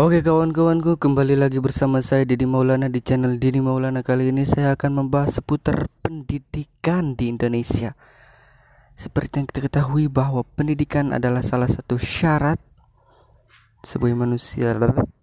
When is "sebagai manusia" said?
13.84-14.72